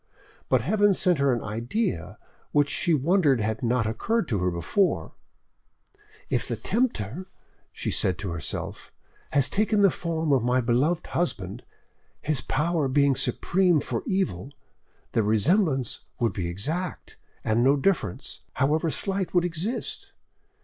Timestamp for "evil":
14.07-14.49